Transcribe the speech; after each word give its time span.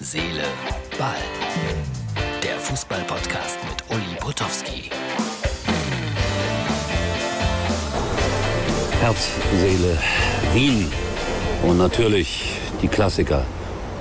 Seele, 0.00 0.44
Ball. 0.96 1.16
Der 2.40 2.56
Fußball-Podcast 2.60 3.58
mit 3.68 3.96
Uli 3.96 4.14
Potowski. 4.20 4.90
Herz, 9.00 9.30
Seele, 9.56 9.98
Wien. 10.54 10.92
Und 11.64 11.78
natürlich 11.78 12.52
die 12.80 12.86
Klassiker. 12.86 13.44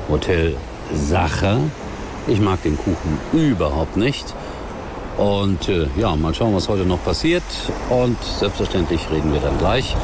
Hotel 0.08 0.56
Sacher. 0.94 1.62
Ich 2.28 2.40
mag 2.40 2.62
den 2.62 2.78
Kuchen 2.78 3.18
überhaupt 3.34 3.98
nicht. 3.98 4.36
Und 5.18 5.68
äh, 5.68 5.88
ja, 5.98 6.16
mal 6.16 6.36
schauen, 6.36 6.54
was 6.54 6.70
heute 6.70 6.86
noch 6.86 7.04
passiert. 7.04 7.42
Und 7.90 8.24
selbstverständlich 8.24 9.02
reden 9.12 9.34
wir 9.34 9.40
dann 9.40 9.58
gleich 9.58 9.96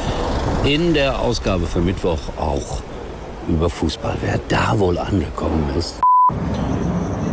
in 0.64 0.92
der 0.92 1.20
Ausgabe 1.20 1.68
für 1.68 1.80
Mittwoch 1.80 2.18
auch 2.36 2.82
über 3.48 3.68
Fußball. 3.68 4.16
Wer 4.20 4.38
da 4.48 4.78
wohl 4.78 4.98
angekommen 4.98 5.64
ist. 5.78 6.00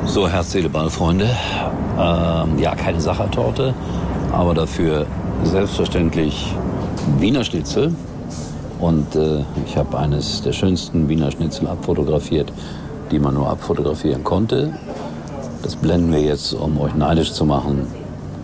So, 0.06 0.28
Herz, 0.28 0.52
Seele. 0.52 0.70
Ähm, 0.70 2.60
ja, 2.60 2.76
keine 2.76 3.00
Sachertorte, 3.00 3.74
aber 4.32 4.54
dafür 4.54 5.06
selbstverständlich 5.44 6.56
Wiener 7.20 7.44
Schnitzel. 7.44 7.94
Und 8.80 9.16
äh, 9.16 9.44
ich 9.66 9.78
habe 9.78 9.98
eines 9.98 10.42
der 10.42 10.54
schönsten 10.54 11.08
Wiener 11.08 11.32
Schnitzel 11.32 11.68
abfotografiert, 11.68 12.52
die 13.12 13.20
man 13.20 13.36
nur 13.36 13.50
abfotografieren 13.50 14.24
konnte. 14.24 14.74
Das 15.62 15.76
blenden 15.76 16.12
wir 16.12 16.22
jetzt, 16.22 16.54
um 16.54 16.80
euch 16.82 16.96
neidisch 16.96 17.32
zu 17.32 17.46
machen, 17.46 17.86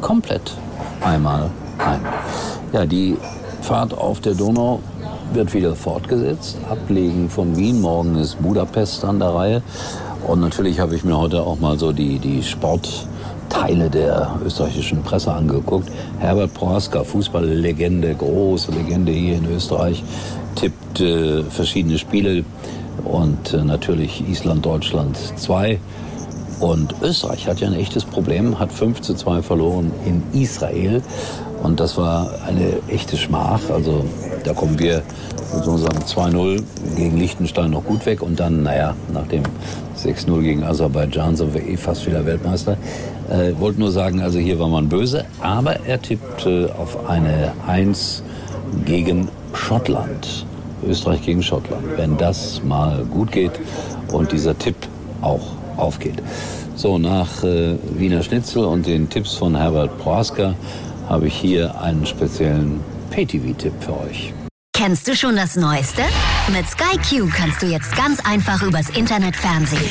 komplett 0.01 0.53
einmal 1.01 1.49
ein. 1.79 1.99
Ja, 2.71 2.85
die 2.85 3.17
Fahrt 3.61 3.97
auf 3.97 4.19
der 4.19 4.35
Donau 4.35 4.79
wird 5.33 5.53
wieder 5.53 5.75
fortgesetzt. 5.75 6.57
Ablegen 6.69 7.29
von 7.29 7.55
Wien. 7.55 7.81
Morgen 7.81 8.15
ist 8.15 8.41
Budapest 8.41 9.03
an 9.05 9.19
der 9.19 9.29
Reihe. 9.29 9.61
Und 10.25 10.41
natürlich 10.41 10.79
habe 10.79 10.95
ich 10.95 11.03
mir 11.03 11.17
heute 11.17 11.41
auch 11.41 11.59
mal 11.59 11.77
so 11.77 11.91
die, 11.91 12.19
die 12.19 12.43
Sportteile 12.43 13.89
der 13.89 14.39
österreichischen 14.45 15.03
Presse 15.03 15.31
angeguckt. 15.31 15.89
Herbert 16.19 16.53
Prohaska, 16.53 17.03
Fußballlegende, 17.03 18.15
große 18.15 18.71
Legende 18.71 19.11
hier 19.11 19.37
in 19.37 19.45
Österreich, 19.45 20.03
tippt 20.55 21.01
äh, 21.01 21.43
verschiedene 21.43 21.97
Spiele 21.97 22.43
und 23.03 23.53
äh, 23.53 23.63
natürlich 23.63 24.27
Island, 24.27 24.65
Deutschland 24.65 25.17
2. 25.17 25.79
Und 26.59 26.95
Österreich 27.01 27.47
hat 27.47 27.59
ja 27.59 27.67
ein 27.67 27.75
echtes 27.75 28.03
Problem, 28.03 28.57
hat 28.57 28.71
5 28.71 29.01
zu 29.01 29.13
2 29.13 29.41
verloren 29.43 29.91
in 30.05 30.23
Israel. 30.39 31.03
Und 31.61 31.79
das 31.79 31.97
war 31.97 32.31
eine 32.47 32.79
echte 32.87 33.17
Schmach. 33.17 33.61
Also 33.69 34.05
da 34.43 34.53
kommen 34.53 34.79
wir 34.79 35.03
mit 35.55 35.67
unserem 35.67 35.99
2-0 35.99 36.63
gegen 36.95 37.17
Liechtenstein 37.17 37.71
noch 37.71 37.83
gut 37.83 38.05
weg. 38.05 38.21
Und 38.21 38.39
dann, 38.39 38.63
naja, 38.63 38.95
nach 39.13 39.27
dem 39.27 39.43
6-0 39.97 40.41
gegen 40.41 40.63
Aserbaidschan 40.63 41.35
sind 41.35 41.53
wir 41.53 41.65
eh 41.65 41.77
fast 41.77 42.07
wieder 42.07 42.25
Weltmeister. 42.25 42.77
Äh, 43.29 43.59
wollte 43.59 43.79
nur 43.79 43.91
sagen, 43.91 44.21
also 44.21 44.39
hier 44.39 44.57
war 44.59 44.67
man 44.67 44.89
böse. 44.89 45.25
Aber 45.41 45.85
er 45.85 46.01
tippte 46.01 46.73
auf 46.77 47.07
eine 47.07 47.53
1 47.67 48.23
gegen 48.85 49.29
Schottland. 49.53 50.45
Österreich 50.87 51.21
gegen 51.21 51.43
Schottland. 51.43 51.83
Wenn 51.97 52.17
das 52.17 52.61
mal 52.63 53.03
gut 53.05 53.31
geht 53.31 53.53
und 54.11 54.31
dieser 54.31 54.57
Tipp 54.57 54.75
auch 55.21 55.56
aufgeht. 55.77 56.21
So, 56.75 56.97
nach 56.97 57.43
äh, 57.43 57.75
Wiener 57.95 58.23
Schnitzel 58.23 58.65
und 58.65 58.85
den 58.85 59.09
Tipps 59.09 59.33
von 59.33 59.55
Herbert 59.55 59.97
Proaska 59.97 60.55
habe 61.09 61.27
ich 61.27 61.35
hier 61.35 61.79
einen 61.81 62.05
speziellen 62.05 62.81
Pay-TV-Tipp 63.11 63.73
für 63.79 63.99
euch. 64.01 64.33
Kennst 64.73 65.07
du 65.07 65.15
schon 65.15 65.35
das 65.35 65.55
Neueste? 65.55 66.03
Mit 66.53 66.67
Sky 66.69 66.97
Q 66.97 67.27
kannst 67.35 67.63
du 67.63 67.65
jetzt 67.65 67.95
ganz 67.95 68.19
einfach 68.23 68.61
übers 68.61 68.89
Internet 68.89 69.35
Fernsehen. 69.35 69.89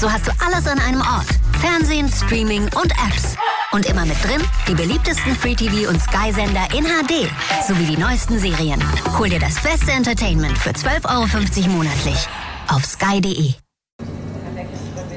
So 0.00 0.10
hast 0.10 0.26
du 0.26 0.32
alles 0.44 0.66
an 0.66 0.78
einem 0.78 1.02
Ort. 1.02 1.28
Fernsehen, 1.60 2.08
Streaming 2.08 2.62
und 2.62 2.90
Apps. 3.06 3.36
Und 3.72 3.86
immer 3.86 4.06
mit 4.06 4.16
drin 4.24 4.40
die 4.66 4.74
beliebtesten 4.74 5.34
Free-TV- 5.34 5.88
und 5.88 6.00
Sky-Sender 6.00 6.68
in 6.76 6.84
HD 6.84 7.28
sowie 7.66 7.84
die 7.84 8.00
neuesten 8.00 8.38
Serien. 8.38 8.82
Hol 9.18 9.28
dir 9.28 9.40
das 9.40 9.60
beste 9.62 9.92
Entertainment 9.92 10.56
für 10.56 10.70
12,50 10.70 11.64
Euro 11.64 11.70
monatlich 11.70 12.26
auf 12.68 12.84
sky.de. 12.84 13.63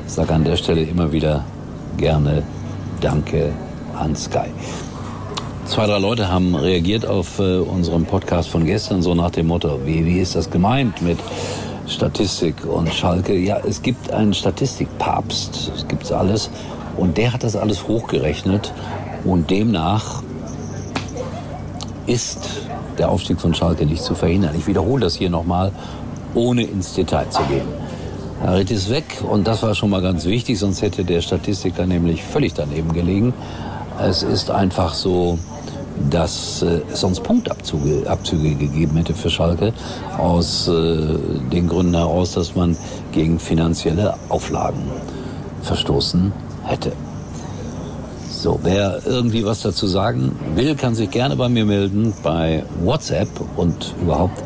Ich 0.08 0.14
sage 0.14 0.34
an 0.34 0.46
der 0.46 0.56
Stelle 0.56 0.82
immer 0.82 1.12
wieder 1.12 1.44
gerne 1.98 2.42
Danke 3.02 3.52
an 3.94 4.16
Sky. 4.16 4.48
Zwei, 5.66 5.86
drei 5.86 6.00
Leute 6.00 6.30
haben 6.30 6.56
reagiert 6.56 7.06
auf 7.06 7.40
äh, 7.40 7.58
unseren 7.58 8.06
Podcast 8.06 8.48
von 8.48 8.66
gestern, 8.66 9.02
so 9.02 9.14
nach 9.14 9.32
dem 9.32 9.48
Motto, 9.48 9.82
wie, 9.86 10.06
wie 10.06 10.20
ist 10.20 10.36
das 10.36 10.50
gemeint 10.50 11.02
mit 11.02 11.20
Statistik 11.88 12.66
und 12.66 12.92
Schalke? 12.94 13.38
Ja, 13.38 13.60
es 13.68 13.82
gibt 13.82 14.12
einen 14.12 14.34
Statistikpapst, 14.34 15.74
es 15.76 15.88
gibt's 15.90 16.12
alles. 16.14 16.50
Und 16.96 17.18
der 17.18 17.34
hat 17.34 17.44
das 17.44 17.58
alles 17.58 17.86
hochgerechnet. 17.88 18.74
Und 19.26 19.52
demnach 19.52 20.24
ist 22.06 22.50
der 22.98 23.10
Aufstieg 23.10 23.42
von 23.42 23.54
Schalke 23.54 23.86
nicht 23.86 24.02
zu 24.02 24.16
verhindern. 24.16 24.56
Ich 24.58 24.68
wiederhole 24.68 25.02
das 25.02 25.16
hier 25.16 25.30
nochmal, 25.30 25.74
ohne 26.34 26.64
ins 26.64 26.94
Detail 26.94 27.30
zu 27.30 27.44
gehen. 27.44 27.87
Harit 28.42 28.70
ist 28.72 28.90
weg 28.90 29.24
und 29.28 29.48
das 29.48 29.64
war 29.64 29.74
schon 29.74 29.90
mal 29.90 30.02
ganz 30.02 30.26
wichtig, 30.26 30.60
sonst 30.60 30.82
hätte 30.82 31.04
der 31.04 31.22
Statistiker 31.22 31.86
nämlich 31.86 32.24
völlig 32.24 32.54
daneben 32.54 32.94
gelegen. 32.94 33.34
Es 34.00 34.22
ist 34.22 34.52
einfach 34.52 34.94
so, 34.94 35.40
dass 36.10 36.62
äh, 36.62 36.82
es 36.92 37.02
sonst 37.02 37.24
Punktabzüge 37.24 38.08
Abzüge 38.08 38.56
gegeben 38.56 38.96
hätte 38.98 39.14
für 39.14 39.32
Schalke 39.32 39.74
aus 40.18 40.68
äh, 40.68 41.18
den 41.52 41.68
Gründen 41.68 41.96
heraus, 41.96 42.34
dass 42.34 42.56
man 42.56 42.78
gegen 43.12 43.40
finanzielle 43.40 44.14
Auflagen 44.30 44.84
verstoßen 45.64 46.32
hätte. 46.64 46.92
So, 48.30 48.60
wer 48.62 49.02
irgendwie 49.06 49.44
was 49.46 49.62
dazu 49.62 49.88
sagen 49.88 50.38
will, 50.54 50.76
kann 50.76 50.94
sich 50.94 51.10
gerne 51.10 51.36
bei 51.36 51.50
mir 51.50 51.66
melden 51.66 52.14
bei 52.22 52.64
WhatsApp 52.84 53.30
und 53.56 53.96
überhaupt 54.00 54.44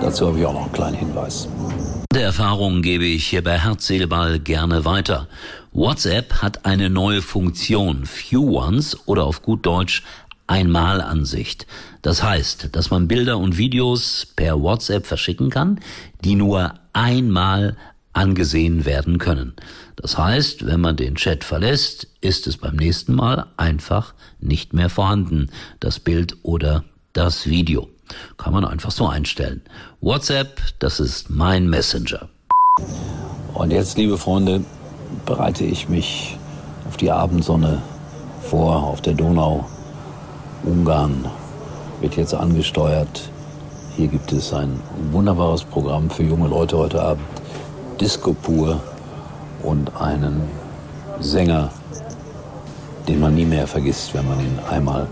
dazu 0.00 0.28
habe 0.28 0.38
ich 0.38 0.46
auch 0.46 0.54
noch 0.54 0.62
einen 0.62 0.72
kleinen 0.72 0.96
Hinweis. 0.96 1.46
Der 2.14 2.22
Erfahrung 2.22 2.80
gebe 2.82 3.04
ich 3.04 3.26
hier 3.26 3.42
bei 3.42 3.58
Herz, 3.58 3.88
gerne 3.88 4.84
weiter. 4.84 5.26
WhatsApp 5.72 6.42
hat 6.42 6.64
eine 6.64 6.88
neue 6.88 7.22
Funktion, 7.22 8.06
Few 8.06 8.56
Ones 8.56 8.96
oder 9.08 9.24
auf 9.24 9.42
gut 9.42 9.66
Deutsch 9.66 10.04
Einmalansicht. 10.46 11.66
Das 12.02 12.22
heißt, 12.22 12.68
dass 12.70 12.90
man 12.90 13.08
Bilder 13.08 13.38
und 13.38 13.58
Videos 13.58 14.28
per 14.36 14.62
WhatsApp 14.62 15.06
verschicken 15.06 15.50
kann, 15.50 15.80
die 16.24 16.36
nur 16.36 16.74
einmal 16.92 17.76
angesehen 18.12 18.84
werden 18.84 19.18
können. 19.18 19.54
Das 19.96 20.16
heißt, 20.16 20.66
wenn 20.66 20.80
man 20.80 20.94
den 20.94 21.16
Chat 21.16 21.42
verlässt, 21.42 22.06
ist 22.20 22.46
es 22.46 22.58
beim 22.58 22.76
nächsten 22.76 23.12
Mal 23.12 23.46
einfach 23.56 24.14
nicht 24.38 24.72
mehr 24.72 24.88
vorhanden, 24.88 25.50
das 25.80 25.98
Bild 25.98 26.36
oder 26.44 26.84
das 27.12 27.48
Video. 27.48 27.93
Kann 28.36 28.52
man 28.52 28.64
einfach 28.64 28.90
so 28.90 29.06
einstellen. 29.06 29.62
WhatsApp, 30.00 30.60
das 30.78 31.00
ist 31.00 31.30
mein 31.30 31.68
Messenger. 31.68 32.28
Und 33.54 33.70
jetzt, 33.70 33.96
liebe 33.96 34.18
Freunde, 34.18 34.64
bereite 35.26 35.64
ich 35.64 35.88
mich 35.88 36.38
auf 36.88 36.96
die 36.96 37.10
Abendsonne 37.10 37.82
vor, 38.42 38.82
auf 38.84 39.00
der 39.00 39.14
Donau. 39.14 39.64
Ungarn 40.64 41.26
wird 42.00 42.16
jetzt 42.16 42.34
angesteuert. 42.34 43.30
Hier 43.96 44.08
gibt 44.08 44.32
es 44.32 44.52
ein 44.52 44.80
wunderbares 45.12 45.62
Programm 45.64 46.10
für 46.10 46.24
junge 46.24 46.48
Leute 46.48 46.76
heute 46.76 47.00
Abend. 47.00 47.24
Disco 48.00 48.34
pur 48.34 48.80
und 49.62 49.94
einen 50.00 50.42
Sänger, 51.20 51.70
den 53.06 53.20
man 53.20 53.34
nie 53.34 53.44
mehr 53.44 53.66
vergisst, 53.66 54.12
wenn 54.14 54.26
man 54.28 54.40
ihn 54.40 54.58
einmal 54.68 55.06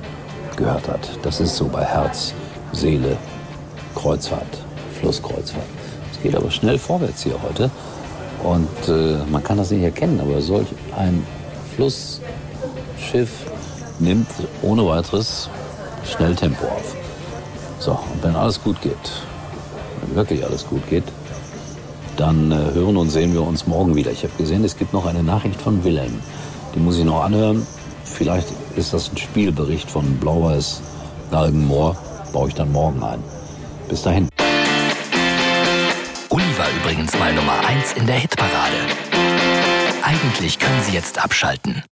gehört 0.56 0.88
hat. 0.88 1.08
Das 1.22 1.40
ist 1.40 1.56
so 1.56 1.68
bei 1.68 1.84
Herz, 1.84 2.34
Seele, 2.72 3.16
Kreuzfahrt, 3.94 4.58
Flusskreuzfahrt. 5.00 5.66
Es 6.12 6.22
geht 6.22 6.34
aber 6.34 6.50
schnell 6.50 6.78
vorwärts 6.78 7.22
hier 7.22 7.36
heute. 7.42 7.70
Und 8.42 8.88
äh, 8.88 9.18
man 9.30 9.42
kann 9.42 9.58
das 9.58 9.70
nicht 9.70 9.82
erkennen, 9.82 10.20
aber 10.20 10.40
solch 10.40 10.66
ein 10.96 11.24
Flussschiff 11.74 13.30
nimmt 13.98 14.28
ohne 14.62 14.86
weiteres 14.86 15.48
schnell 16.04 16.34
Tempo 16.34 16.66
auf. 16.66 16.96
So, 17.78 17.92
und 17.92 18.22
wenn 18.22 18.34
alles 18.34 18.62
gut 18.62 18.80
geht, 18.80 18.96
wenn 20.00 20.16
wirklich 20.16 20.44
alles 20.44 20.66
gut 20.66 20.88
geht, 20.88 21.04
dann 22.16 22.50
äh, 22.50 22.74
hören 22.74 22.96
und 22.96 23.10
sehen 23.10 23.32
wir 23.32 23.42
uns 23.42 23.66
morgen 23.66 23.94
wieder. 23.94 24.10
Ich 24.10 24.22
habe 24.24 24.32
gesehen, 24.36 24.64
es 24.64 24.76
gibt 24.76 24.92
noch 24.92 25.06
eine 25.06 25.22
Nachricht 25.22 25.60
von 25.60 25.82
Wilhelm. 25.84 26.20
Die 26.74 26.80
muss 26.80 26.98
ich 26.98 27.04
noch 27.04 27.22
anhören. 27.22 27.66
Vielleicht 28.04 28.48
ist 28.76 28.92
das 28.92 29.10
ein 29.10 29.16
Spielbericht 29.16 29.90
von 29.90 30.16
Blau-Weiß 30.16 30.82
Galgenmoor. 31.30 31.96
Baue 32.32 32.48
ich 32.48 32.54
dann 32.54 32.72
morgen 32.72 33.02
ein. 33.02 33.22
Bis 33.88 34.02
dahin. 34.02 34.28
Uli 36.30 36.58
war 36.58 36.66
übrigens 36.80 37.18
mal 37.18 37.32
Nummer 37.34 37.60
1 37.66 37.92
in 37.92 38.06
der 38.06 38.16
Hitparade. 38.16 38.76
Eigentlich 40.02 40.58
können 40.58 40.82
Sie 40.82 40.92
jetzt 40.92 41.22
abschalten. 41.22 41.82